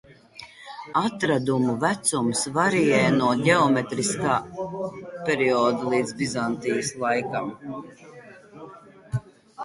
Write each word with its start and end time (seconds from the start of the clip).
Atradumu 1.01 1.73
vecums 1.81 2.39
variē 2.55 3.01
no 3.17 3.27
ģeometriskā 3.41 4.37
perioda 5.27 5.91
līdz 5.95 6.15
Bizantijas 6.23 6.89
laikam. 7.05 7.53